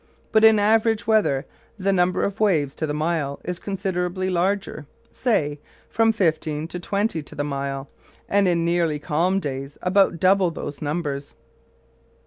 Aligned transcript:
But 0.31 0.43
in 0.43 0.57
average 0.57 1.05
weather 1.05 1.45
the 1.77 1.93
number 1.93 2.23
of 2.23 2.39
waves 2.39 2.73
to 2.73 2.87
the 2.87 2.93
mile 2.95 3.39
is 3.43 3.59
considerably 3.59 4.31
larger, 4.31 4.87
say, 5.11 5.59
from 5.91 6.11
fifteen 6.11 6.67
to 6.69 6.79
twenty 6.79 7.21
to 7.21 7.35
the 7.35 7.43
mile; 7.43 7.87
and 8.27 8.47
in 8.47 8.65
nearly 8.65 8.97
calm 8.97 9.39
days 9.39 9.77
about 9.83 10.19
double 10.19 10.49
those 10.49 10.81
numbers. 10.81 11.35